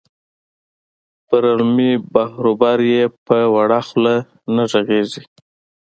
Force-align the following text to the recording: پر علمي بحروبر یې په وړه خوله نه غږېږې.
پر 1.27 1.41
علمي 1.51 1.91
بحروبر 2.13 2.77
یې 2.93 3.03
په 3.25 3.37
وړه 3.53 3.79
خوله 3.87 4.15
نه 4.55 4.63
غږېږې. 4.71 5.23